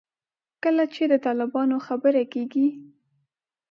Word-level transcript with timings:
کله 0.63 0.83
چې 0.93 1.03
د 1.11 1.13
طالبانو 1.25 1.75
خبره 1.87 2.23
کېږي. 2.33 2.67